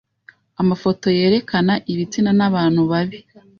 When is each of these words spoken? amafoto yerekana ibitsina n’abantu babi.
amafoto 0.61 1.05
yerekana 1.17 1.73
ibitsina 1.91 2.31
n’abantu 2.39 2.81
babi. 2.91 3.19